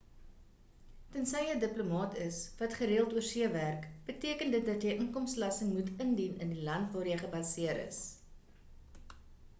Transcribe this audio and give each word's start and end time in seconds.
tensy 1.15 1.41
jy 1.47 1.51
'n 1.57 1.61
diplomaat 1.63 2.15
is 2.29 2.39
wat 2.61 2.73
gereeld 2.79 3.13
oorsee 3.19 3.51
werk 3.57 3.85
beteken 4.09 4.55
dit 4.57 4.67
dat 4.71 4.89
jy 4.89 4.97
inkomstebelasting 5.05 5.77
moet 5.77 5.93
indien 6.09 6.43
in 6.47 6.57
die 6.57 6.67
land 6.71 6.93
waar 6.97 7.13
jy 7.15 7.23
gebaseer 7.25 7.85
is 7.87 8.05